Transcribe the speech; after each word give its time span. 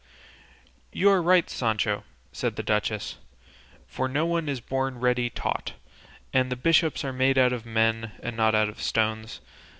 "You 0.91 1.11
are 1.11 1.21
right, 1.21 1.47
Sancho," 1.47 2.03
said 2.31 2.55
the 2.55 2.63
duchess, 2.63 3.17
"for 3.85 4.07
no 4.07 4.25
one 4.25 4.49
is 4.49 4.59
born 4.59 4.99
ready 4.99 5.29
taught, 5.29 5.73
and 6.33 6.51
the 6.51 6.55
bishops 6.55 7.05
are 7.05 7.13
made 7.13 7.37
out 7.37 7.53
of 7.53 7.67
men 7.67 8.11
and 8.23 8.35
not 8.35 8.55
out 8.55 8.67
of 8.67 8.81
stones. 8.81 9.41